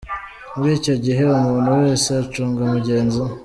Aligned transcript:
Muri 0.55 0.71
icyo 0.79 0.95
gihe, 1.03 1.23
umuntu 1.29 1.69
wese 1.83 2.07
acunga 2.23 2.61
mugenzi 2.73 3.17
we. 3.25 3.29